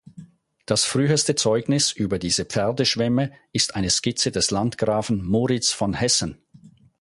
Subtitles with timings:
[0.65, 6.39] Das früheste Zeugnis über diese Pferdeschwemme ist eine Skizze des Landgrafen Moritz von Hessen.